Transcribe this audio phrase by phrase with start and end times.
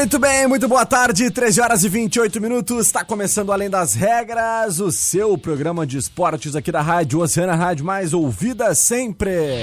[0.00, 2.86] Muito bem, muito boa tarde, 13 horas e 28 minutos.
[2.86, 7.84] Está começando Além das Regras, o seu programa de esportes aqui da Rádio Oceana Rádio
[7.84, 9.62] mais ouvida sempre.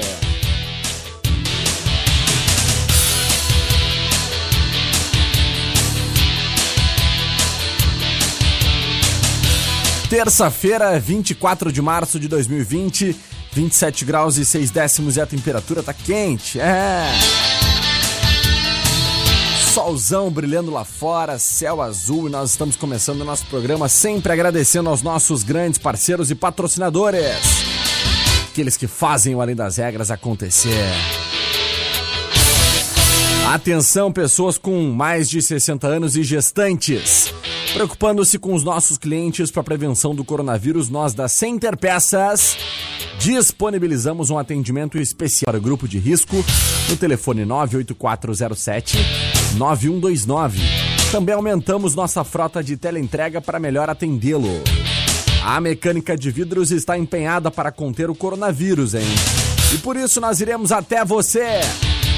[10.08, 13.16] Terça-feira, 24 de março de 2020,
[13.54, 16.60] 27 graus e 6 décimos e a temperatura tá quente.
[16.60, 17.57] É
[19.77, 24.89] solzão brilhando lá fora, céu azul e nós estamos começando o nosso programa sempre agradecendo
[24.89, 27.38] aos nossos grandes parceiros e patrocinadores.
[28.49, 30.83] Aqueles que fazem o Além das Regras acontecer.
[33.54, 37.32] Atenção, pessoas com mais de 60 anos e gestantes.
[37.71, 42.58] Preocupando-se com os nossos clientes para a prevenção do coronavírus, nós da Center Peças
[43.20, 46.43] disponibilizamos um atendimento especial para o grupo de risco
[46.89, 50.60] no telefone 98407 9129.
[51.12, 54.50] Também aumentamos nossa frota de teleentrega para melhor atendê-lo.
[55.44, 59.06] A mecânica de vidros está empenhada para conter o coronavírus, hein?
[59.74, 61.62] E por isso nós iremos até você.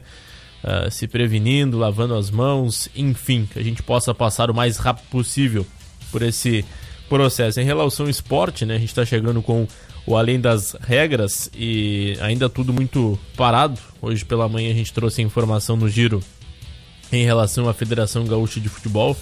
[0.62, 5.06] uh, se prevenindo, lavando as mãos, enfim, que a gente possa passar o mais rápido
[5.10, 5.66] possível
[6.12, 6.64] por esse
[7.08, 7.58] processo.
[7.58, 9.66] Em relação ao esporte, né, a gente está chegando com
[10.06, 13.80] o Além das Regras e ainda tudo muito parado.
[14.00, 16.22] Hoje pela manhã a gente trouxe a informação no giro
[17.12, 19.16] em relação à Federação Gaúcha de Futebol.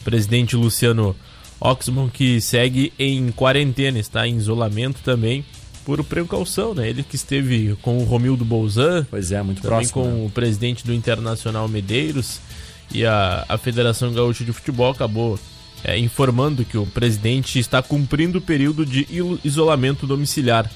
[0.00, 1.16] O presidente Luciano
[1.60, 5.44] Oxman que segue em quarentena, está em isolamento também
[5.84, 6.90] por precaução, né?
[6.90, 10.26] Ele que esteve com o Romildo Bolzan, pois é, muito também próximo, com né?
[10.26, 12.40] o presidente do Internacional Medeiros
[12.92, 15.38] e a, a Federação Gaúcha de Futebol acabou
[15.86, 19.06] é, informando que o presidente está cumprindo o período de
[19.44, 20.68] isolamento domiciliar.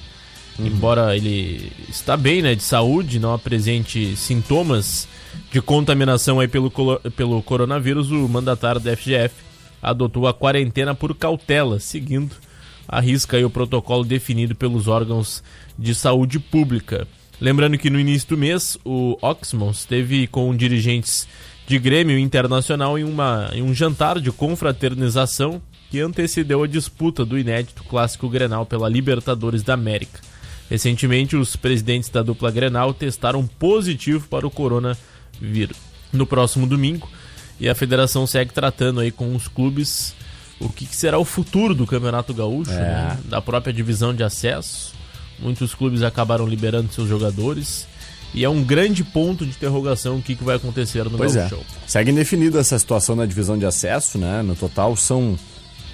[0.56, 0.66] Uhum.
[0.68, 5.08] Embora ele está bem, né, de saúde, não apresente sintomas
[5.50, 6.70] de contaminação aí pelo,
[7.16, 9.34] pelo coronavírus, o mandatário da FGF
[9.82, 12.36] adotou a quarentena por cautela, seguindo
[12.86, 15.42] a risca aí o protocolo definido pelos órgãos
[15.76, 17.06] de saúde pública.
[17.40, 21.26] Lembrando que no início do mês, o Oxmon esteve com dirigentes
[21.70, 27.38] de Grêmio Internacional em, uma, em um jantar de confraternização que antecedeu a disputa do
[27.38, 30.18] inédito clássico Grenal pela Libertadores da América.
[30.68, 35.76] Recentemente, os presidentes da dupla Grenal testaram positivo para o coronavírus.
[36.12, 37.08] No próximo domingo,
[37.60, 40.12] e a federação segue tratando aí com os clubes
[40.58, 42.80] o que, será o futuro do Campeonato Gaúcho, é.
[42.80, 43.18] né?
[43.26, 44.92] da própria divisão de acesso.
[45.38, 47.86] Muitos clubes acabaram liberando seus jogadores.
[48.32, 51.34] E é um grande ponto de interrogação o que, que vai acontecer no pois.
[51.34, 51.50] É.
[51.86, 54.42] Segue indefinida essa situação na divisão de acesso, né?
[54.42, 55.36] No total são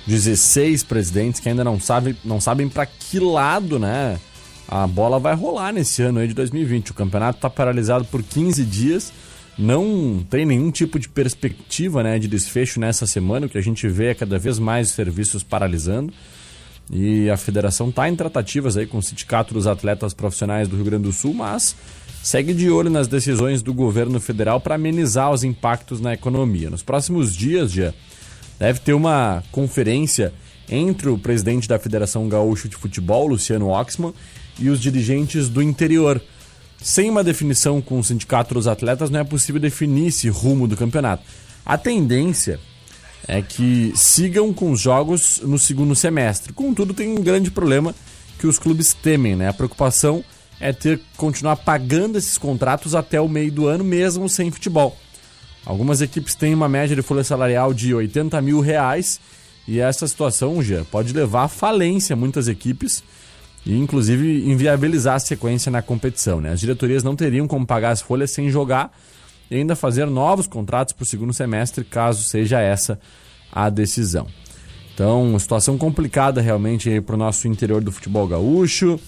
[0.07, 4.19] 16 presidentes que ainda não sabem, não sabem para que lado, né?
[4.69, 6.91] A bola vai rolar nesse ano aí de 2020.
[6.91, 9.13] O campeonato está paralisado por 15 dias
[9.59, 13.47] não tem nenhum tipo de perspectiva né, de desfecho nessa semana.
[13.47, 16.13] O que a gente vê é cada vez mais serviços paralisando.
[16.91, 20.85] E a federação está em tratativas aí com o Sindicato dos Atletas Profissionais do Rio
[20.85, 21.75] Grande do Sul, mas
[22.27, 26.69] segue de olho nas decisões do governo federal para amenizar os impactos na economia.
[26.69, 27.95] Nos próximos dias, já
[28.59, 30.35] deve ter uma conferência
[30.69, 34.13] entre o presidente da Federação Gaúcho de Futebol, Luciano Oxman,
[34.59, 36.21] e os dirigentes do interior
[36.83, 40.77] sem uma definição com o sindicato dos atletas, não é possível definir esse rumo do
[40.77, 41.23] campeonato.
[41.65, 42.59] A tendência
[43.29, 46.53] é que sigam com os jogos no segundo semestre.
[46.53, 47.95] Contudo, tem um grande problema
[48.37, 49.49] que os clubes temem, né?
[49.49, 50.25] A preocupação
[50.61, 54.97] é ter continuar pagando esses contratos até o meio do ano, mesmo sem futebol.
[55.65, 59.21] Algumas equipes têm uma média de folha salarial de 80 mil reais
[59.67, 63.03] e essa situação já pode levar à falência muitas equipes
[63.65, 66.41] e inclusive inviabilizar a sequência na competição.
[66.41, 66.53] Né?
[66.53, 68.97] As diretorias não teriam como pagar as folhas sem jogar
[69.51, 72.99] e ainda fazer novos contratos para o segundo semestre, caso seja essa
[73.51, 74.27] a decisão.
[74.95, 78.99] Então, situação complicada realmente para o nosso interior do futebol gaúcho.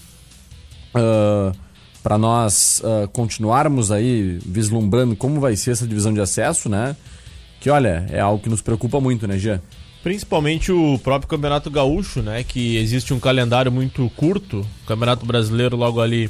[0.95, 1.55] Uh,
[2.01, 6.95] para nós uh, continuarmos aí vislumbrando como vai ser essa divisão de acesso, né?
[7.59, 9.61] Que olha, é algo que nos preocupa muito, né, Jean?
[10.01, 12.43] Principalmente o próprio Campeonato Gaúcho, né?
[12.43, 14.61] Que existe um calendário muito curto.
[14.83, 16.29] O Campeonato Brasileiro logo ali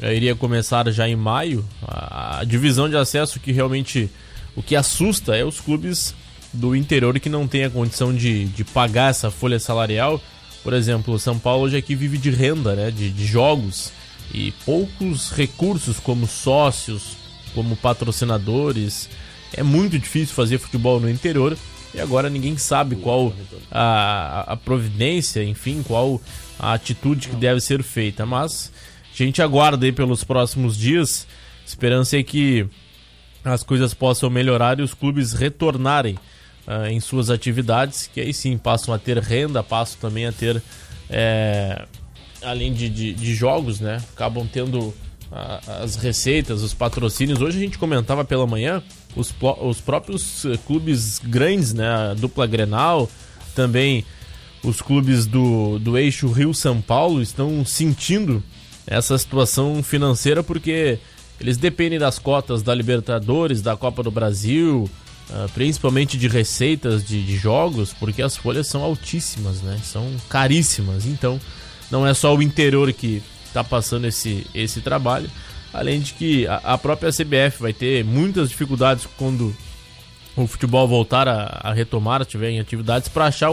[0.00, 1.64] é, iria começar já em maio.
[1.82, 4.08] A, divisão de acesso que realmente
[4.54, 6.14] o que assusta é os clubes
[6.52, 10.20] do interior que não têm a condição de, de pagar essa folha salarial.
[10.62, 12.92] Por exemplo, o São Paulo hoje aqui vive de renda, né?
[12.92, 13.97] De, de jogos
[14.32, 17.16] e poucos recursos como sócios,
[17.54, 19.08] como patrocinadores.
[19.52, 21.56] É muito difícil fazer futebol no interior
[21.94, 23.32] e agora ninguém sabe qual
[23.70, 26.20] a, a providência, enfim, qual
[26.58, 28.26] a atitude que deve ser feita.
[28.26, 28.70] Mas
[29.12, 31.26] a gente aguarda aí pelos próximos dias.
[31.66, 32.66] Esperança é que
[33.44, 36.18] as coisas possam melhorar e os clubes retornarem
[36.66, 40.62] uh, em suas atividades, que aí sim passam a ter renda, passam também a ter,
[41.08, 41.86] é,
[42.42, 44.02] além de, de, de, jogos, né?
[44.12, 44.94] Acabam tendo
[45.82, 47.40] as receitas, os patrocínios.
[47.40, 48.82] Hoje a gente comentava pela manhã
[49.14, 51.86] os, os próprios eh, clubes grandes, né?
[51.86, 53.10] A dupla Grenal,
[53.54, 54.04] também
[54.62, 58.42] os clubes do, do eixo Rio-São Paulo estão sentindo
[58.86, 60.98] essa situação financeira porque
[61.40, 64.90] eles dependem das cotas da Libertadores, da Copa do Brasil,
[65.30, 69.78] uh, principalmente de receitas de, de, jogos, porque as folhas são altíssimas, né?
[69.84, 71.06] São caríssimas.
[71.06, 71.40] Então,
[71.90, 75.30] não é só o interior que está passando esse, esse trabalho.
[75.72, 79.54] Além de que a, própria CBF vai ter muitas dificuldades quando
[80.34, 83.50] o futebol voltar a, a retomar, tiver em atividades, para achar,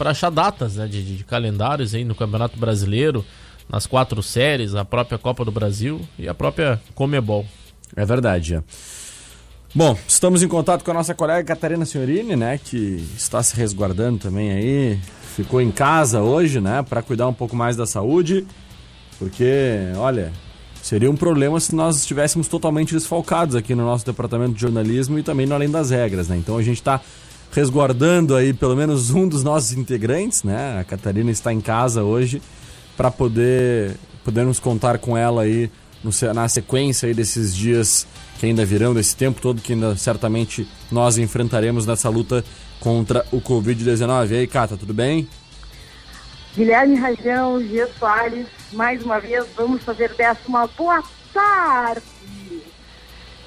[0.00, 3.24] achar datas né, de, de, calendários aí no Campeonato Brasileiro,
[3.68, 7.46] nas quatro séries, a própria Copa do Brasil e a própria Comebol.
[7.94, 8.54] É verdade.
[8.56, 8.62] É.
[9.76, 14.20] Bom, estamos em contato com a nossa colega Catarina Senhorini, né, que está se resguardando
[14.20, 15.00] também aí,
[15.34, 18.46] ficou em casa hoje, né, para cuidar um pouco mais da saúde.
[19.18, 20.32] Porque, olha,
[20.80, 25.24] seria um problema se nós estivéssemos totalmente desfalcados aqui no nosso departamento de jornalismo e
[25.24, 26.36] também no Além das Regras, né?
[26.36, 27.00] Então a gente está
[27.50, 30.78] resguardando aí pelo menos um dos nossos integrantes, né?
[30.78, 32.40] A Catarina está em casa hoje
[32.96, 35.68] para poder podermos contar com ela aí
[36.34, 38.06] na sequência desses dias
[38.38, 42.44] que ainda virão, desse tempo todo que ainda certamente nós enfrentaremos nessa luta
[42.80, 44.30] contra o Covid-19.
[44.30, 45.28] E aí, Cata, tudo bem?
[46.54, 52.02] Guilherme Rajão, Gia Soares, mais uma vez vamos fazer dessa uma boa tarde.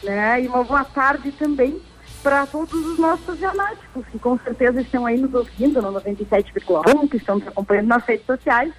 [0.03, 0.43] Né?
[0.43, 1.79] E uma boa tarde também
[2.21, 7.17] para todos os nossos fanáticos, que com certeza estão aí nos ouvindo no 97,1, que
[7.17, 8.73] estão nos acompanhando nas redes sociais.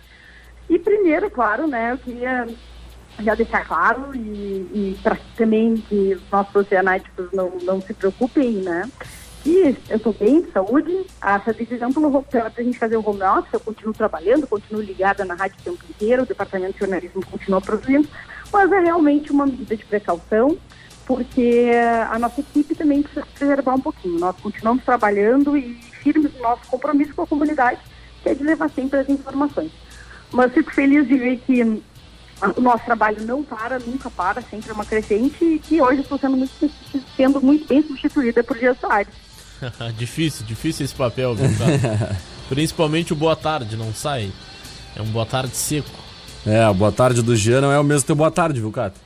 [0.69, 2.47] E primeiro, claro, né, eu queria
[3.21, 8.53] já deixar claro e, e para também que os nossos oceanáticos não, não se preocupem,
[8.53, 8.89] né?
[9.43, 11.07] Que eu estou bem, de saúde.
[11.23, 15.25] Essa decisão pelo para a gente fazer o home office, eu continuo trabalhando, continuo ligada
[15.25, 18.09] na rádio o tempo inteiro, o departamento de jornalismo continua produzindo,
[18.53, 20.57] mas é realmente uma medida de precaução,
[21.07, 21.71] porque
[22.11, 24.19] a nossa equipe também precisa se preservar um pouquinho.
[24.19, 27.81] Nós continuamos trabalhando e firmes no nosso compromisso com a comunidade,
[28.23, 29.73] que é de levar sempre as informações.
[30.31, 31.83] Mas fico feliz de ver que
[32.57, 36.19] o nosso trabalho não para, nunca para, sempre é uma crescente e que hoje estou
[36.19, 36.71] sendo muito,
[37.17, 39.13] sendo muito bem substituída por Gia Soares.
[39.97, 42.17] difícil, difícil esse papel, viu, cara?
[42.49, 44.31] Principalmente o boa tarde, não sai.
[44.97, 45.89] É um boa tarde seco.
[46.47, 48.99] É, a boa tarde do Jean não é o mesmo teu boa tarde, viu, Cato?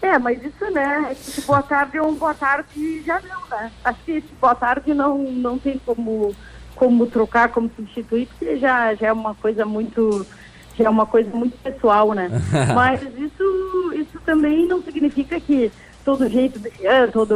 [0.00, 1.08] É, mas isso, né?
[1.12, 3.72] Esse boa tarde é um boa tarde já não, né?
[3.82, 6.36] Acho que esse boa tarde não, não tem como,
[6.76, 10.26] como trocar, como substituir, porque já, já é uma coisa muito
[10.74, 12.30] que é uma coisa muito pessoal, né?
[12.74, 15.70] Mas isso, isso também não significa que
[16.04, 17.34] todo jeito do Jean, toda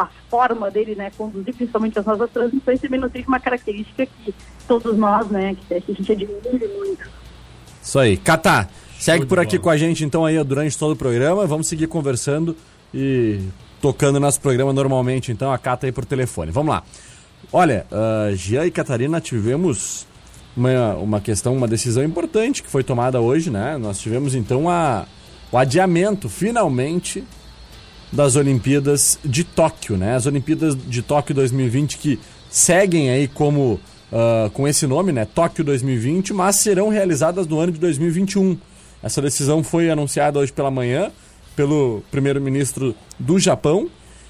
[0.00, 4.34] a forma dele, né, conduzir principalmente as nossas transmissões também não seja uma característica que
[4.66, 7.08] todos nós, né, que a gente admira muito.
[7.82, 8.16] Isso aí.
[8.16, 11.86] Catá, segue por aqui com a gente então aí durante todo o programa, vamos seguir
[11.86, 12.56] conversando
[12.94, 13.40] e
[13.80, 16.50] tocando nosso programa normalmente, então a Cata aí por telefone.
[16.50, 16.82] Vamos lá.
[17.52, 20.06] Olha, uh, Jean e Catarina tivemos
[20.56, 23.76] uma, uma questão, uma decisão importante que foi tomada hoje, né?
[23.76, 25.06] Nós tivemos então a,
[25.52, 27.22] o adiamento, finalmente,
[28.12, 30.14] das Olimpíadas de Tóquio, né?
[30.14, 33.80] As Olimpíadas de Tóquio 2020 que seguem aí como
[34.12, 35.26] uh, com esse nome, né?
[35.26, 38.58] Tóquio 2020, mas serão realizadas no ano de 2021.
[39.02, 41.10] Essa decisão foi anunciada hoje pela manhã
[41.56, 43.88] pelo primeiro-ministro do Japão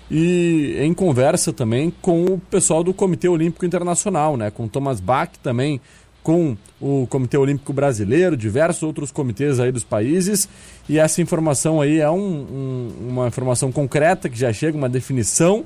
[0.08, 4.50] e em conversa também com o pessoal do Comitê Olímpico Internacional, né?
[4.50, 5.80] Com Thomas Bach também
[6.26, 10.48] com o Comitê Olímpico Brasileiro, diversos outros comitês aí dos países,
[10.88, 15.64] e essa informação aí é um, um, uma informação concreta que já chega, uma definição.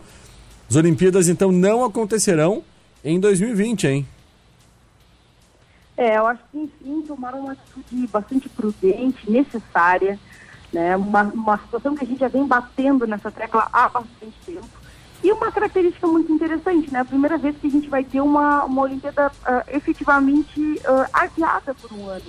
[0.68, 2.62] As Olimpíadas então não acontecerão
[3.02, 4.06] em 2020, hein?
[5.96, 10.18] É, eu acho que enfim tomaram uma atitude bastante prudente, necessária,
[10.70, 10.94] né?
[10.94, 14.79] Uma, uma situação que a gente já vem batendo nessa tecla há bastante tempo
[15.22, 17.00] e uma característica muito interessante, né?
[17.00, 21.74] A primeira vez que a gente vai ter uma, uma Olimpíada uh, efetivamente uh, adiada
[21.74, 22.24] por um ano,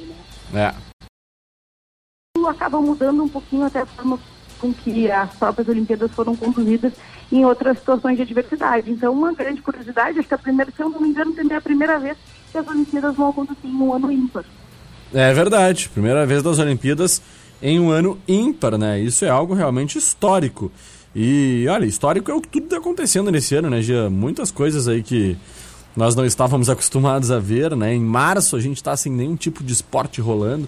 [0.53, 0.75] né?
[0.75, 0.91] É.
[2.47, 4.19] Acaba mudando um pouquinho até a forma
[4.59, 6.93] com que as próprias Olimpíadas foram conduzidas
[7.31, 8.91] em outras situações de adversidade.
[8.91, 11.57] Então, uma grande curiosidade, acho que a primeira, se eu não me engano, também é
[11.57, 12.17] a primeira vez
[12.51, 14.45] que as Olimpíadas vão acontecer em um ano ímpar.
[15.13, 17.21] É verdade, primeira vez das Olimpíadas
[17.61, 18.99] em um ano ímpar, né?
[18.99, 20.71] Isso é algo realmente histórico.
[21.15, 24.09] E olha, histórico é o que tudo está acontecendo nesse ano, né, Gia?
[24.09, 25.37] Muitas coisas aí que
[25.95, 27.93] nós não estávamos acostumados a ver, né?
[27.93, 30.67] Em março a gente está sem nenhum tipo de esporte rolando.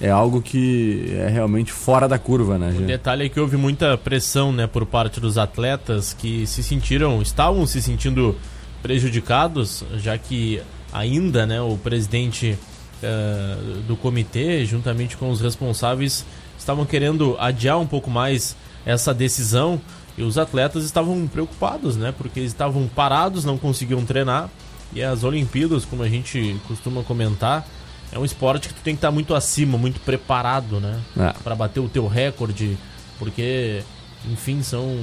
[0.00, 2.80] É algo que é realmente fora da curva, né, Gia?
[2.80, 7.22] O detalhe é que houve muita pressão, né, por parte dos atletas que se sentiram,
[7.22, 8.36] estavam se sentindo
[8.82, 10.60] prejudicados, já que
[10.92, 12.58] ainda, né, o presidente
[13.02, 16.24] uh, do comitê, juntamente com os responsáveis,
[16.58, 19.80] estavam querendo adiar um pouco mais essa decisão
[20.16, 22.12] e os atletas estavam preocupados, né?
[22.16, 24.48] Porque eles estavam parados, não conseguiam treinar.
[24.92, 27.66] E as Olimpíadas, como a gente costuma comentar,
[28.12, 31.00] é um esporte que tu tem que estar muito acima, muito preparado, né?
[31.18, 31.32] É.
[31.42, 32.78] Para bater o teu recorde,
[33.18, 33.82] porque,
[34.30, 34.96] enfim, são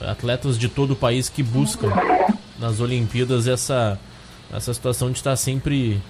[0.00, 1.88] atletas de todo o país que buscam
[2.58, 3.98] nas Olimpíadas essa
[4.52, 6.00] essa situação de estar sempre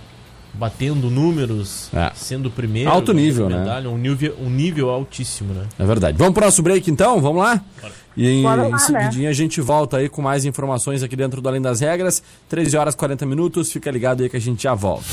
[0.54, 2.10] batendo números, é.
[2.14, 2.90] sendo o primeiro.
[2.90, 3.58] Alto nível, né?
[3.58, 3.88] medalha, né?
[3.88, 5.66] Um nível, um nível altíssimo, né?
[5.78, 6.18] É verdade.
[6.18, 7.20] Vamos para o nosso break então?
[7.20, 7.62] Vamos lá?
[7.80, 8.02] Bora.
[8.16, 9.30] E em, lá, em seguidinha né?
[9.30, 12.22] a gente volta aí com mais informações aqui dentro do Além das Regras.
[12.48, 13.72] 13 horas e 40 minutos.
[13.72, 15.06] Fica ligado aí que a gente já volta.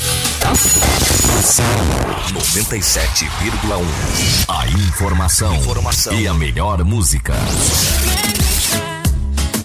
[2.32, 7.32] 97,1 A informação, informação e a melhor música.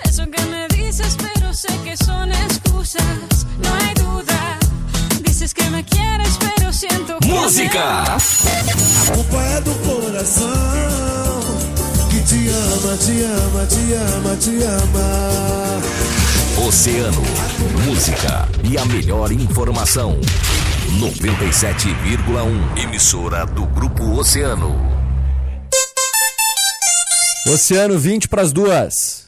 [0.08, 3.25] Eso que me dices, pero sé que son excusas.
[7.46, 7.80] Música!
[7.80, 8.18] A
[9.14, 10.50] culpa é do coração
[12.10, 15.80] que te ama, te ama, te ama, te ama.
[16.68, 17.22] Oceano,
[17.86, 20.20] música e a melhor informação.
[21.00, 24.76] 97,1 emissora do Grupo Oceano.
[27.48, 29.25] Oceano 20 para as duas.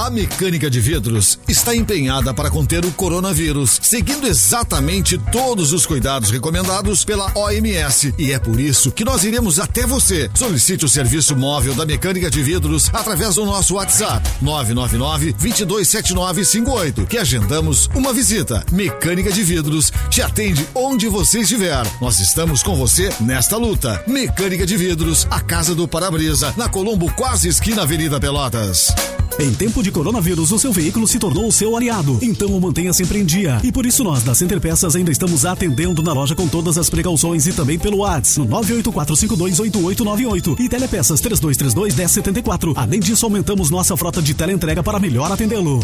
[0.00, 6.30] A mecânica de vidros está empenhada para conter o coronavírus, seguindo exatamente todos os cuidados
[6.30, 8.14] recomendados pela OMS.
[8.16, 10.30] E é por isso que nós iremos até você.
[10.34, 17.18] Solicite o serviço móvel da mecânica de vidros através do nosso WhatsApp 999 227958, que
[17.18, 18.64] agendamos uma visita.
[18.72, 21.86] Mecânica de vidros te atende onde você estiver.
[22.00, 24.02] Nós estamos com você nesta luta.
[24.06, 28.94] Mecânica de vidros, a casa do para-brisa, na Colombo, quase esquina Avenida Pelotas.
[29.40, 32.18] Em tempo de coronavírus, o seu veículo se tornou o seu aliado.
[32.20, 33.58] Então o mantenha sempre em dia.
[33.64, 36.90] E por isso nós, da Center Peças, ainda estamos atendendo na loja com todas as
[36.90, 42.74] precauções e também pelo WhatsApp no 984528898 e Telepeças 3232-1074.
[42.76, 45.80] Além disso, aumentamos nossa frota de teleentrega para melhor atendê-lo.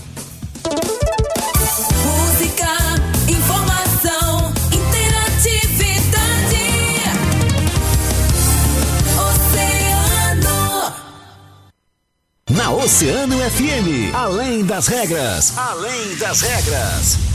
[2.06, 2.68] Música,
[3.28, 3.89] informação,
[12.72, 17.29] Oceano FM, além das regras, além das regras.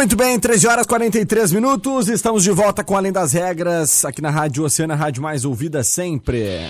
[0.00, 2.08] Muito bem, 13 horas 43 minutos.
[2.08, 5.84] Estamos de volta com Além das Regras, aqui na Rádio Oceana, a rádio mais ouvida
[5.84, 6.66] sempre.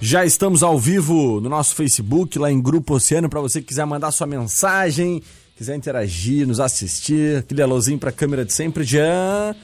[0.00, 3.84] Já estamos ao vivo no nosso Facebook, lá em Grupo Oceano, para você que quiser
[3.86, 5.20] mandar sua mensagem,
[5.56, 7.38] quiser interagir, nos assistir.
[7.38, 8.84] Aquele alôzinho pra câmera de sempre.
[8.84, 9.56] Jean.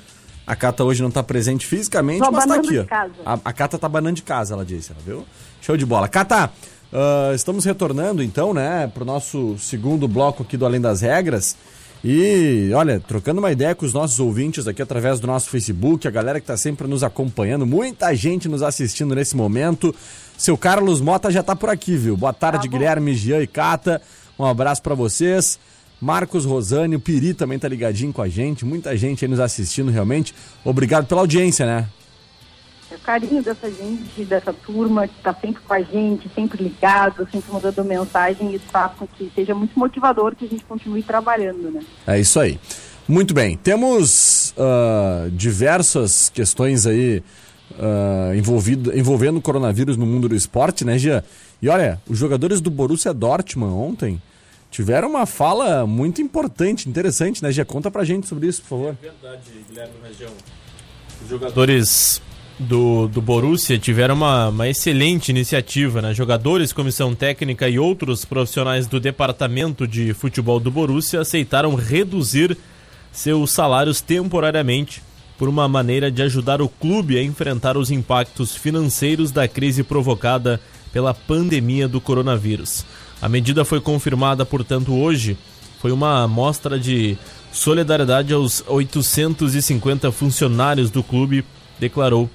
[0.44, 2.76] A Cata hoje não tá presente fisicamente, Tô mas tá abanando aqui.
[2.76, 2.84] de ó.
[2.86, 3.12] casa.
[3.24, 5.24] A, a Cata tá banando de casa, ela disse, ela viu?
[5.60, 6.08] Show de bola.
[6.08, 6.50] Cata,
[6.92, 11.56] ah, estamos retornando então, né, pro nosso segundo bloco aqui do Além das Regras.
[12.04, 16.10] E, olha, trocando uma ideia com os nossos ouvintes aqui através do nosso Facebook, a
[16.10, 19.94] galera que tá sempre nos acompanhando, muita gente nos assistindo nesse momento.
[20.36, 22.16] Seu Carlos Mota já tá por aqui, viu?
[22.16, 24.00] Boa tarde, Guilherme, Jean e Cata.
[24.38, 25.58] Um abraço pra vocês.
[26.00, 28.64] Marcos Rosane, o Piri também tá ligadinho com a gente.
[28.64, 30.32] Muita gente aí nos assistindo, realmente.
[30.64, 31.88] Obrigado pela audiência, né?
[32.90, 37.28] É o carinho dessa gente, dessa turma que está sempre com a gente, sempre ligado,
[37.30, 41.70] sempre mandando mensagem, isso faz com que seja muito motivador que a gente continue trabalhando,
[41.70, 41.80] né?
[42.06, 42.58] É isso aí.
[43.06, 43.56] Muito bem.
[43.56, 47.22] Temos ah, diversas questões aí
[47.78, 51.24] ah, envolvido, envolvendo o coronavírus no mundo do esporte, né, Gia?
[51.60, 54.22] E olha, os jogadores do Borussia Dortmund ontem
[54.70, 57.64] tiveram uma fala muito importante, interessante, né, Gia?
[57.64, 58.96] Conta pra gente sobre isso, por favor.
[59.00, 60.32] Verdade, Guilherme Região.
[61.22, 62.22] Os jogadores
[62.58, 66.12] do, do Borussia tiveram uma, uma excelente iniciativa, né?
[66.12, 72.56] Jogadores, comissão técnica e outros profissionais do departamento de futebol do Borussia aceitaram reduzir
[73.12, 75.02] seus salários temporariamente
[75.38, 80.60] por uma maneira de ajudar o clube a enfrentar os impactos financeiros da crise provocada
[80.92, 82.84] pela pandemia do coronavírus.
[83.22, 85.38] A medida foi confirmada, portanto, hoje.
[85.80, 87.16] Foi uma amostra de
[87.52, 91.44] solidariedade aos 850 funcionários do clube,
[91.78, 92.28] declarou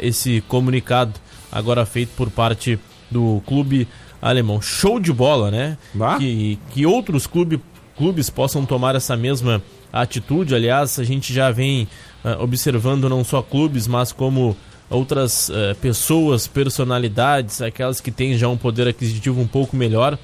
[0.00, 1.12] esse comunicado,
[1.52, 2.78] agora feito por parte
[3.10, 3.86] do clube
[4.20, 4.60] alemão.
[4.60, 5.76] Show de bola, né?
[5.94, 6.18] Bah.
[6.18, 7.60] Que, que outros clube,
[7.96, 9.62] clubes possam tomar essa mesma
[9.92, 10.54] atitude.
[10.54, 11.88] Aliás, a gente já vem
[12.24, 14.56] eh, observando não só clubes, mas como
[14.90, 20.18] outras eh, pessoas, personalidades, aquelas que têm já um poder aquisitivo um pouco melhor,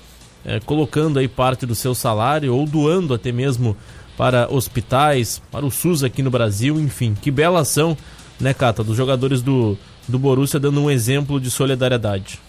[0.45, 3.77] eh, colocando aí parte do seu salário ou doando até mesmo
[4.17, 7.97] para hospitais, para o SUS aqui no Brasil, enfim, que bela ação,
[8.41, 12.41] né, Cata, dos jogadores do, do Borussia dando um exemplo de solidariedade.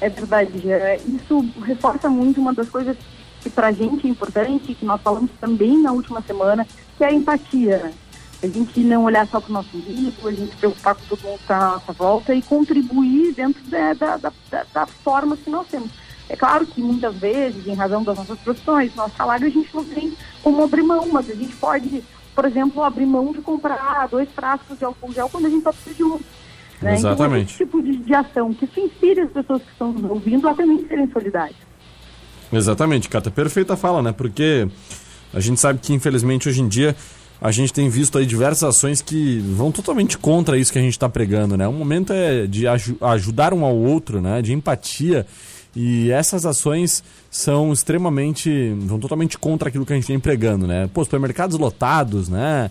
[0.00, 1.00] É verdade, Gê.
[1.06, 2.96] isso reforça muito uma das coisas
[3.42, 7.08] que para a gente é importante, que nós falamos também na última semana, que é
[7.08, 7.78] a empatia.
[7.78, 7.94] Né?
[8.42, 11.36] A gente não olhar só para o nosso umbigo, a gente preocupar com todo mundo
[11.38, 14.32] que está à nossa volta e contribuir dentro da, da, da,
[14.74, 15.90] da forma que nós temos.
[16.28, 19.84] É claro que muitas vezes, em razão das nossas profissões, nosso salário, a gente não
[19.84, 22.02] tem como abrir mão, mas a gente pode,
[22.36, 25.72] por exemplo, abrir mão de comprar dois frascos de álcool gel quando a gente só
[25.72, 26.20] precisa de um.
[26.82, 26.94] Né?
[26.94, 27.54] Exatamente.
[27.54, 30.46] Então, esse tipo de, de ação que se inspire as pessoas que estão nos ouvindo
[30.46, 31.56] a também serem solidárias.
[32.52, 33.30] Exatamente, Cata.
[33.30, 34.12] Perfeita fala, né?
[34.12, 34.68] Porque
[35.32, 36.94] a gente sabe que, infelizmente, hoje em dia
[37.40, 40.92] a gente tem visto aí diversas ações que vão totalmente contra isso que a gente
[40.92, 41.66] está pregando, né?
[41.66, 44.42] O momento é de aj ajudar um ao outro, né?
[44.42, 45.26] De empatia.
[45.78, 48.74] E essas ações são extremamente.
[48.78, 50.88] vão totalmente contra aquilo que a gente vem pregando, né?
[50.92, 52.70] Pô, supermercados lotados, né?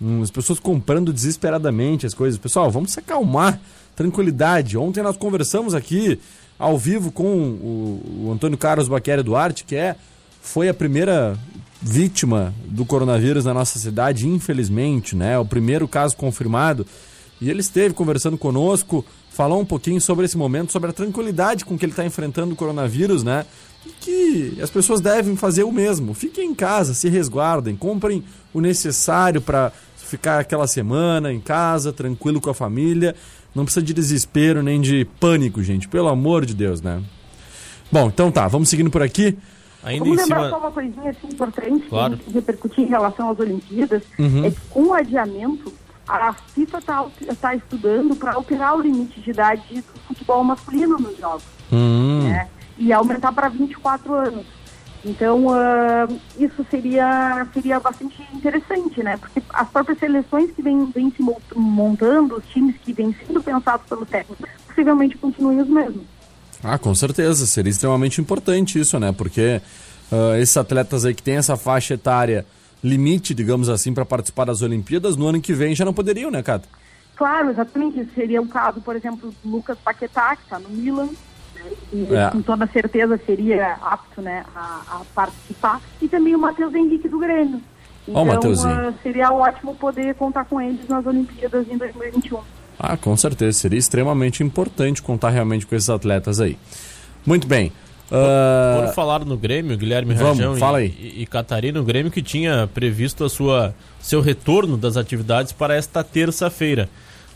[0.00, 2.38] Hum, as pessoas comprando desesperadamente as coisas.
[2.38, 3.60] Pessoal, vamos se acalmar,
[3.96, 4.78] tranquilidade.
[4.78, 6.20] Ontem nós conversamos aqui
[6.56, 9.96] ao vivo com o, o Antônio Carlos Baqueri Duarte, que é,
[10.40, 11.36] foi a primeira
[11.82, 15.36] vítima do coronavírus na nossa cidade, infelizmente, né?
[15.36, 16.86] O primeiro caso confirmado.
[17.40, 19.04] E ele esteve conversando conosco,
[19.34, 22.56] falou um pouquinho sobre esse momento, sobre a tranquilidade com que ele está enfrentando o
[22.56, 23.44] coronavírus, né?
[23.84, 26.14] E que as pessoas devem fazer o mesmo.
[26.14, 32.40] Fiquem em casa, se resguardem, comprem o necessário para ficar aquela semana em casa, tranquilo
[32.40, 33.16] com a família.
[33.52, 35.88] Não precisa de desespero nem de pânico, gente.
[35.88, 37.02] Pelo amor de Deus, né?
[37.90, 39.36] Bom, então tá, vamos seguindo por aqui.
[39.82, 40.50] Ainda Vamos lembrar cima...
[40.50, 42.16] só uma coisinha assim importante claro.
[42.16, 44.46] que repercutir em relação às Olimpíadas, uhum.
[44.46, 45.70] é que com o adiamento,
[46.06, 47.06] a FIFA está
[47.40, 51.44] tá estudando para alterar o limite de idade do futebol masculino nos jogos.
[51.72, 52.28] Uhum.
[52.28, 52.48] Né?
[52.76, 54.46] E aumentar para 24 anos.
[55.04, 59.18] Então, uh, isso seria, seria bastante interessante, né?
[59.18, 61.22] Porque as próprias seleções que vêm, vêm se
[61.54, 66.04] montando, os times que vêm sendo pensados pelo técnico, possivelmente continuem os mesmos.
[66.62, 67.46] Ah, com certeza.
[67.46, 69.12] Seria extremamente importante isso, né?
[69.12, 69.60] Porque
[70.10, 72.46] uh, esses atletas aí que têm essa faixa etária
[72.84, 76.42] limite, digamos assim, para participar das Olimpíadas, no ano que vem já não poderiam, né,
[76.42, 76.68] Cata?
[77.16, 78.00] Claro, exatamente.
[78.00, 81.08] Isso seria o caso, por exemplo, do Lucas Paquetá, que está no Milan,
[81.90, 82.30] e é.
[82.30, 87.18] com toda certeza seria apto né, a, a, participar, e também o Matheus Henrique do
[87.18, 87.60] Grêmio.
[88.06, 92.38] Então oh, uh, seria ótimo poder contar com eles nas Olimpíadas em 2021.
[92.78, 96.58] Ah, com certeza, seria extremamente importante contar realmente com esses atletas aí.
[97.24, 97.72] Muito bem.
[98.10, 98.82] Uh...
[98.86, 100.94] Por, falar no Grêmio, Guilherme Vamos, Rajão fala aí.
[100.98, 105.74] E, e Catarina, o Grêmio que tinha previsto a sua, seu retorno das atividades para
[105.74, 106.88] esta terça-feira.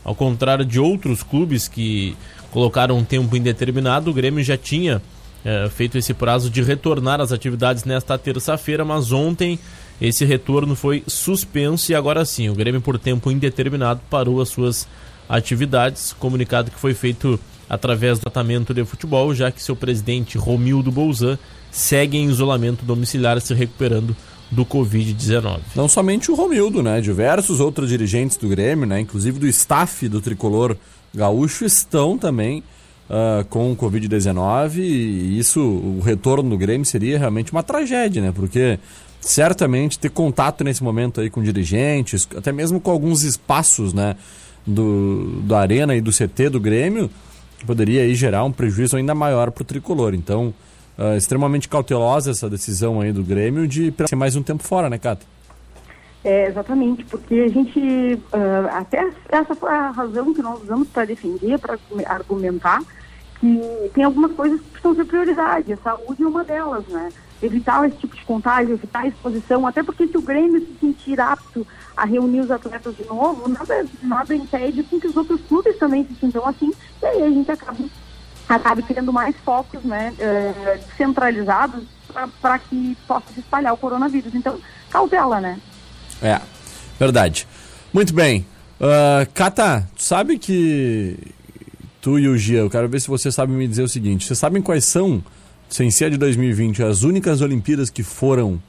[0.03, 2.15] Ao contrário de outros clubes que
[2.51, 5.01] colocaram um tempo indeterminado, o Grêmio já tinha
[5.43, 9.59] é, feito esse prazo de retornar às atividades nesta terça-feira, mas ontem
[10.01, 14.87] esse retorno foi suspenso e agora sim, o Grêmio por tempo indeterminado parou as suas
[15.27, 20.91] atividades, comunicado que foi feito através do tratamento de futebol, já que seu presidente Romildo
[20.91, 21.37] Bolzan
[21.71, 24.15] segue em isolamento domiciliar se recuperando
[24.51, 25.59] do Covid-19.
[25.75, 26.99] Não somente o Romildo, né?
[26.99, 28.99] Diversos outros dirigentes do Grêmio, né?
[28.99, 30.75] Inclusive do staff do tricolor
[31.13, 32.63] gaúcho estão também
[33.09, 38.31] uh, com o Covid-19 e isso, o retorno do Grêmio seria realmente uma tragédia, né?
[38.33, 38.79] Porque
[39.21, 44.15] certamente ter contato nesse momento aí com dirigentes, até mesmo com alguns espaços, né?
[44.65, 47.09] Do, da arena e do CT do Grêmio,
[47.65, 50.13] poderia aí gerar um prejuízo ainda maior para o tricolor.
[50.13, 50.53] Então,
[50.97, 54.97] uh, extremamente cautelosa essa decisão aí do Grêmio de ser mais um tempo fora, né,
[54.97, 55.25] Cata?
[56.23, 61.05] É, exatamente, porque a gente, uh, até essa foi a razão que nós usamos para
[61.05, 62.81] defender, para argumentar,
[63.39, 67.09] que tem algumas coisas que precisam ser prioridade, a saúde é uma delas, né?
[67.41, 71.19] Evitar esse tipo de contágio, evitar a exposição, até porque se o Grêmio se sentir
[71.19, 76.05] apto a reunir os atletas de novo, nada, nada impede que os outros clubes também
[76.05, 76.71] se sintam assim,
[77.01, 77.77] e aí a gente acaba,
[78.47, 81.83] acaba criando mais focos, né, uh, centralizados
[82.41, 84.33] para que possa se espalhar o coronavírus.
[84.33, 85.59] Então, cautela, né?
[86.21, 86.41] É,
[86.99, 87.47] verdade.
[87.93, 88.45] Muito bem.
[88.79, 91.17] Uh, Cata, tu sabe que
[92.01, 94.39] tu e o Gia, eu quero ver se você sabe me dizer o seguinte: vocês
[94.39, 95.23] sabem quais são,
[95.69, 98.61] sem ser de 2020, as únicas Olimpíadas que foram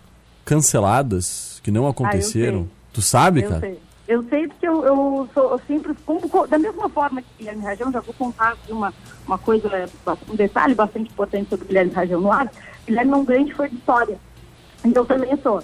[0.45, 2.69] canceladas, que não aconteceram?
[2.71, 3.61] Ah, tu sabe, eu cara?
[3.61, 3.79] Sei.
[4.07, 7.93] Eu sei porque eu, eu, sou, eu sempre, como, da mesma forma que Guilherme Rajão,
[7.93, 8.93] já vou contar uma,
[9.25, 9.89] uma coisa,
[10.29, 12.51] um detalhe bastante importante sobre Guilherme Rajão no ar.
[12.85, 14.19] Guilherme é um grande foi de história.
[14.85, 15.63] Então também sou.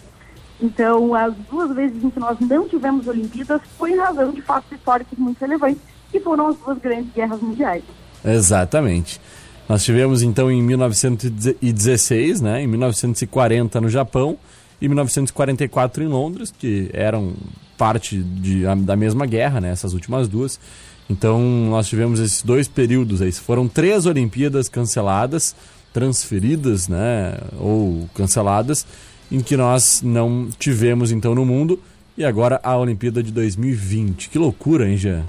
[0.61, 4.71] Então, as duas vezes em que nós não tivemos Olimpíadas foi em razão de fatos
[4.71, 7.83] históricos muito relevantes, que foram as duas grandes guerras mundiais.
[8.25, 9.21] Exatamente.
[9.69, 14.39] Nós tivemos então em 1916, né, em 1940 no Japão
[14.81, 17.35] e 1944 em Londres, que eram
[17.77, 20.61] parte de, da mesma guerra, né, essas últimas duas.
[21.11, 23.33] Então nós tivemos esses dois períodos aí.
[23.33, 25.55] Foram três Olimpíadas canceladas
[25.93, 28.87] transferidas, né, ou canceladas,
[29.33, 31.81] em que nós não tivemos então no mundo
[32.19, 34.29] e agora a Olimpíada de 2020.
[34.29, 35.25] Que loucura, hein, Jean?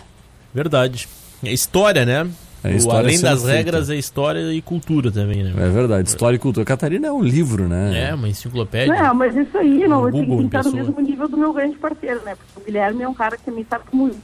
[0.53, 1.07] Verdade.
[1.41, 2.27] É história, né?
[2.69, 3.57] É história Além das feita.
[3.57, 5.53] regras, é história e cultura também, né?
[5.57, 6.65] É verdade, história e cultura.
[6.65, 8.09] Catarina é um livro, né?
[8.09, 8.93] É, uma enciclopédia.
[8.93, 11.77] Não, mas isso aí, não, eu tenho que estar no mesmo nível do meu grande
[11.77, 12.35] parceiro, né?
[12.35, 14.17] Porque o Guilherme é um cara que me sabe muito.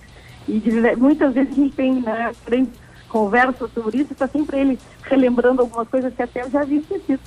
[0.47, 2.73] E de- muitas vezes a gente tem né, grandes
[3.09, 7.19] conversas sobre isso, está sempre ele relembrando algumas coisas que até eu já havia esquecido.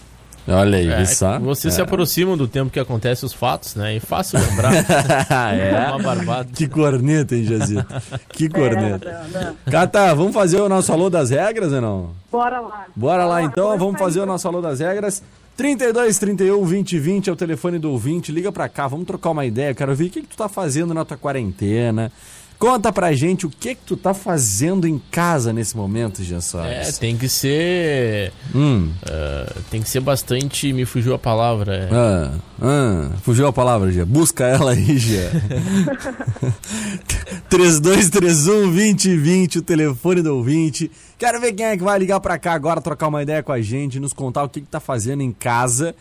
[0.48, 1.38] Olha aí, É, só?
[1.38, 1.84] você se É.
[1.84, 3.96] aproxima do tempo que acontecem os fatos, né?
[3.96, 4.72] E fácil lembrar.
[5.54, 5.90] é.
[5.90, 6.48] Uma barbada.
[6.54, 7.86] Que corneta, hein, Jazito?
[8.28, 9.08] Que corneta.
[9.08, 9.56] É, não, não.
[9.70, 12.10] Cata, vamos fazer o nosso alô das regras ou não?
[12.30, 12.84] Bora lá.
[12.94, 15.22] Bora lá então, Agora vamos tá fazer o nosso alô das regras.
[15.56, 18.30] 32 31 20 20 é o telefone do ouvinte.
[18.30, 19.74] Liga pra cá, vamos trocar uma ideia.
[19.74, 22.12] Quero ver o que, que tu tá fazendo na tua quarentena.
[22.58, 26.40] Conta pra gente o que que tu tá fazendo em casa nesse momento, Jean É,
[26.40, 26.98] Soares.
[26.98, 28.32] tem que ser.
[28.54, 30.72] Hum, ah, tem que ser bastante.
[30.72, 31.74] Me fugiu a palavra.
[31.76, 31.88] é.
[31.92, 34.06] ah, ah, fugiu a palavra, Jean.
[34.06, 35.30] Busca ela aí, Jean.
[37.48, 40.90] 3231 2020, o telefone do ouvinte.
[41.18, 43.60] Quero ver quem é que vai ligar pra cá agora, trocar uma ideia com a
[43.60, 45.94] gente, nos contar o que, que tá fazendo em casa.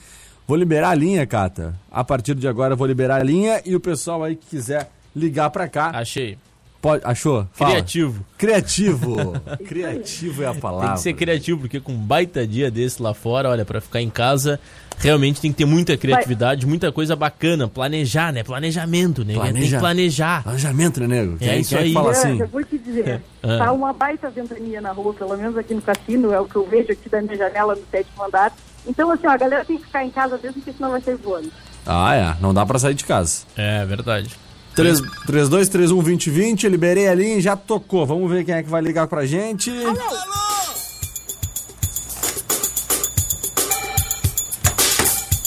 [0.48, 1.76] Vou liberar a linha, Cata.
[1.92, 4.90] A partir de agora eu vou liberar a linha e o pessoal aí que quiser
[5.16, 6.38] ligar pra cá, Achei.
[6.86, 7.02] Pode.
[7.06, 7.48] Achou?
[7.54, 7.72] Fala.
[7.72, 8.26] Criativo.
[8.38, 9.34] Criativo.
[9.68, 10.88] Criativo é a palavra.
[10.88, 14.02] Tem que ser criativo, porque com um baita dia desse lá fora, olha, pra ficar
[14.02, 14.60] em casa,
[15.00, 17.68] realmente tem que ter muita criatividade, muita coisa bacana.
[17.68, 18.44] Planejar, né?
[18.44, 19.34] Planejamento, né?
[19.34, 20.44] Tem Planeja- que planejar.
[20.44, 21.36] Planejamento, né, nego?
[21.42, 21.94] É quem isso que aí.
[21.94, 22.40] fala É, assim?
[22.40, 23.58] eu vou te dizer, Ah.
[23.58, 26.68] tá uma baita ventania na rua, pelo menos aqui no cassino, é o que eu
[26.68, 28.52] vejo aqui da minha janela no sétimo andar.
[28.88, 31.16] Então, assim, ó, a galera tem que ficar em casa mesmo, porque senão vai sair
[31.16, 31.52] voando.
[31.88, 32.36] Ah, é.
[32.42, 33.44] Não dá pra sair de casa.
[33.58, 34.30] É, verdade.
[34.76, 38.06] 3231 2020, eu liberei a linha e já tocou.
[38.06, 39.72] Vamos ver quem é que vai ligar pra gente.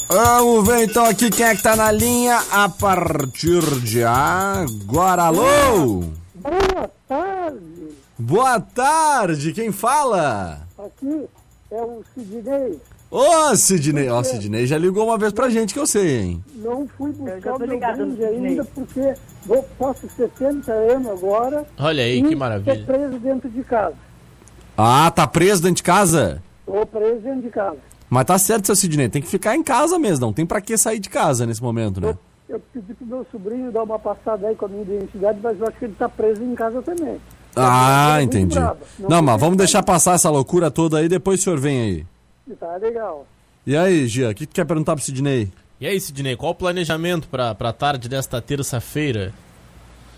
[0.09, 5.25] Vamos ver então aqui quem é que tá na linha a partir de agora.
[5.25, 6.05] Alô?
[6.35, 7.89] Boa tarde,
[8.19, 10.67] Boa tarde, quem fala?
[10.79, 11.27] aqui
[11.71, 12.81] é o Sidney.
[13.11, 14.09] Ô, Sidney.
[14.11, 16.45] Ó, Sidney já ligou uma vez pra gente que eu sei, hein?
[16.57, 18.47] Não fui Eu buscar o meu brinde Sidney.
[18.49, 19.15] ainda porque
[19.47, 21.67] vou, faço 70 anos agora.
[21.79, 22.85] Olha aí, e que Tô maravilha.
[22.85, 23.95] preso dentro de casa.
[24.77, 26.43] Ah, tá preso dentro de casa?
[26.67, 27.79] Tô preso dentro de casa.
[28.11, 30.77] Mas tá certo, seu Sidney, tem que ficar em casa mesmo, não tem pra que
[30.77, 32.17] sair de casa nesse momento, né?
[32.49, 35.67] Eu pedi pro meu sobrinho dar uma passada aí com a minha identidade, mas eu
[35.67, 37.19] acho que ele tá preso em casa também.
[37.57, 38.59] Ah, é entendi.
[38.59, 38.77] Não,
[39.09, 42.07] Não mas vamos deixar passar essa loucura toda aí, depois o senhor vem aí.
[42.57, 43.27] Tá legal.
[43.67, 45.51] E aí, Gia, o que tu quer perguntar pro Sidney?
[45.81, 49.33] E aí, Sidney, qual o planejamento pra, pra tarde desta terça-feira?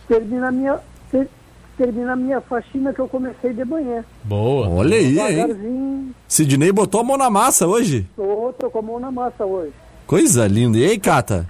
[0.08, 0.78] Termina a minha,
[1.10, 1.28] ter,
[1.76, 4.04] termina a minha faxina que eu comecei de manhã.
[4.24, 4.68] Boa.
[4.68, 6.14] Olha aí, hein?
[6.28, 8.06] Sidney botou a mão na massa hoje.
[8.16, 9.72] tô, tô com a mão na massa hoje.
[10.06, 10.78] Coisa linda.
[10.78, 11.46] E aí, Cata?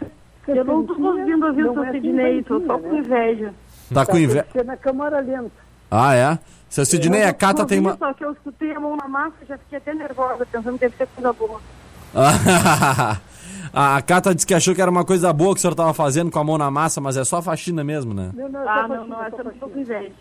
[0.48, 2.98] Eu não tô conseguindo ouvir o Não seu é Sidney, tô cinquentinha, só com né?
[2.98, 3.54] inveja.
[3.94, 4.46] Tá com Tem inveja.
[4.64, 5.50] na câmara lenta.
[5.90, 6.38] Ah, é?
[6.70, 7.96] Seu Sidney, a Cata tem uma.
[7.98, 10.80] Só que eu escutei a mão na massa e já fiquei até nervosa, pensando que
[10.88, 11.60] deve ser coisa boa.
[13.72, 16.30] a Cata disse que achou que era uma coisa boa que o senhor tava fazendo
[16.30, 18.30] com a mão na massa, mas é só faxina mesmo, né?
[18.34, 20.12] Não, não, é Ah, não, faxina, não, só essa eu não com inveja.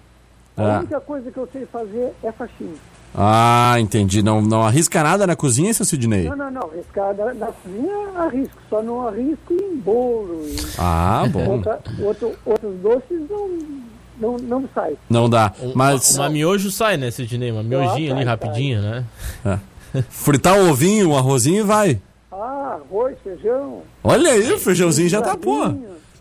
[0.58, 0.78] A É.
[0.80, 2.74] única coisa que eu sei fazer é faxina.
[3.16, 4.22] Ah, entendi.
[4.22, 6.30] Não, não arrisca nada na cozinha, seu Sidney?
[6.30, 6.64] Não, não, não.
[6.70, 8.56] Arriscar na, na cozinha, arrisco.
[8.70, 10.46] Só não arrisco em bolo.
[10.78, 11.48] Ah, bom.
[11.56, 13.50] outra, outro, outros doces não,
[14.20, 14.96] não, não sai.
[15.10, 15.52] Não dá.
[15.62, 17.52] Um- Mas Uma, uma miojo sai, né, Sidney?
[17.52, 19.06] Uma miojinha ali sai, rapidinho, né?
[20.10, 22.00] fritar o ovinho, um arrozinho vai.
[22.32, 23.82] Ah, arroz, feijão.
[24.04, 25.68] Olha aí, o feijãozinho já tá, pô.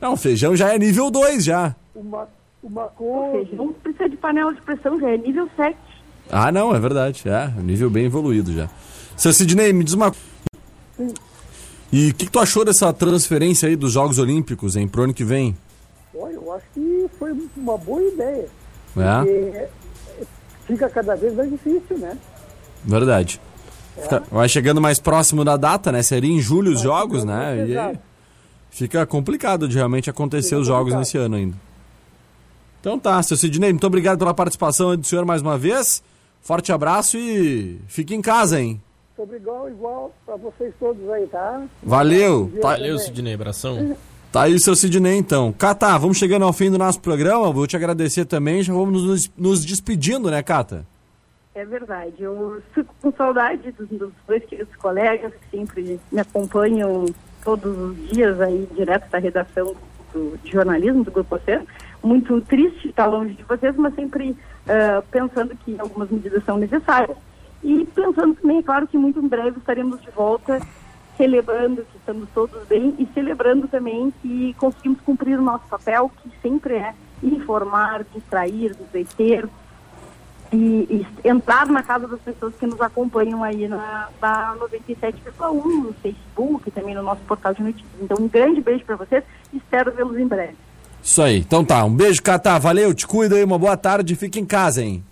[0.00, 1.74] Não, o feijão já é nível 2 já.
[1.94, 2.26] Uma,
[2.62, 3.44] uma O couve.
[3.46, 5.76] feijão precisa de panela de pressão, já é nível 7.
[6.30, 7.22] Ah, não, é verdade.
[7.26, 8.68] É, nível bem evoluído já.
[9.16, 10.12] Seu Sidney, me diz uma
[11.92, 15.14] E o que, que tu achou dessa transferência aí dos Jogos Olímpicos, hein, pro ano
[15.14, 15.56] que vem?
[16.14, 16.80] Olha, eu acho que
[17.18, 18.46] foi uma boa ideia.
[18.96, 19.68] É,
[20.66, 22.16] fica cada vez mais difícil, né?
[22.84, 23.40] verdade.
[24.00, 26.02] Fica- vai chegando mais próximo da data, né?
[26.02, 27.66] Seria em julho os Jogos, ficando né?
[27.68, 27.98] E aí
[28.70, 30.98] fica complicado de realmente acontecer Fica os Jogos complicado.
[31.00, 31.56] nesse ano ainda.
[32.80, 36.02] Então tá, seu Sidney, muito obrigado pela participação aí do senhor mais uma vez.
[36.40, 38.80] Forte abraço e fique em casa, hein?
[39.16, 41.64] Sobre igual, igual pra vocês todos aí, tá?
[41.82, 42.52] Valeu!
[42.62, 43.96] Tá, Valeu, Sidney, abração.
[44.30, 45.52] Tá aí seu Sidney, então.
[45.52, 47.50] Cata, vamos chegando ao fim do nosso programa.
[47.50, 48.62] Vou te agradecer também.
[48.62, 50.84] Já vamos nos, nos despedindo, né, Cata?
[51.54, 52.22] É verdade.
[52.22, 53.88] Eu fico com saudade dos,
[54.26, 57.06] dois queridos colegas que sempre me acompanham
[57.42, 59.74] todos os dias aí, direto da redação
[60.12, 61.60] do, de jornalismo do Grupo C.
[62.02, 64.36] Muito triste estar longe de vocês, mas sempre
[64.68, 67.16] ah, pensando que algumas medidas são necessárias.
[67.64, 70.60] E pensando também, é claro que muito em breve estaremos de volta,
[71.18, 76.30] celebrando que estamos todos bem e celebrando também que conseguimos cumprir o nosso papel, que
[76.40, 79.46] sempre é informar, distrair, divertir
[80.52, 80.56] e,
[81.24, 86.70] e entrar na casa das pessoas que nos acompanham aí na, na 97,1, no Facebook,
[86.70, 87.90] também no nosso portal de notícias.
[88.00, 90.56] Então, um grande beijo para vocês e espero vê-los em breve.
[91.02, 91.38] Isso aí.
[91.38, 92.58] Então tá, um beijo, Catá.
[92.58, 94.14] Valeu, te cuida aí, uma boa tarde.
[94.14, 95.04] Fica em casa, hein?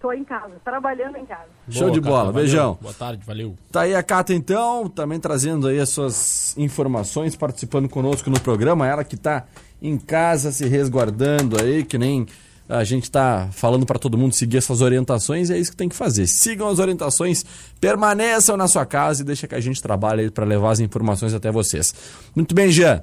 [0.00, 1.44] Tô em casa, trabalhando em casa.
[1.68, 2.78] Show Boa, de bola, Cata, beijão.
[2.80, 3.54] Boa tarde, valeu.
[3.70, 8.86] Tá aí a Cata então, também trazendo aí as suas informações, participando conosco no programa.
[8.86, 9.44] Ela que tá
[9.82, 12.26] em casa se resguardando aí, que nem
[12.66, 15.88] a gente tá falando para todo mundo seguir essas orientações, e é isso que tem
[15.88, 16.26] que fazer.
[16.26, 17.44] Sigam as orientações,
[17.78, 21.34] permaneçam na sua casa e deixa que a gente trabalhe aí para levar as informações
[21.34, 21.92] até vocês.
[22.34, 23.02] Muito bem, Jean.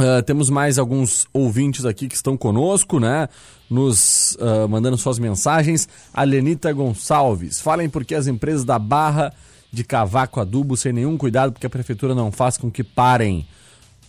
[0.00, 3.28] Uh, temos mais alguns ouvintes aqui que estão conosco, né?
[3.68, 5.88] Nos uh, mandando suas mensagens.
[6.12, 7.60] A Lenita Gonçalves.
[7.60, 9.32] Falem porque as empresas da Barra
[9.72, 13.46] de Cavaco Adubo sem nenhum cuidado, porque a prefeitura não faz com que parem.